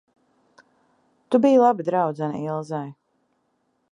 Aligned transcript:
Tu 1.29 1.41
biji 1.43 1.59
laba 1.65 1.85
draudzene 1.91 2.41
Ilzei. 2.49 2.91